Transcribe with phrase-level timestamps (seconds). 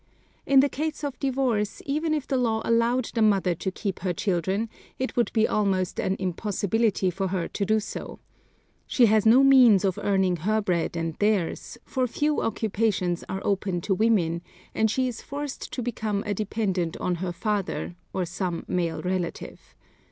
[0.47, 4.13] In the case of divorce, even if the law allowed the mother to keep her
[4.13, 8.17] children, it would be almost an impossibility for her to do so.
[8.87, 13.79] She has no means of earning her bread and theirs, for few occupations are open
[13.81, 14.41] to women,
[14.73, 19.75] and she is forced to become a dependent on her father, or some male relative.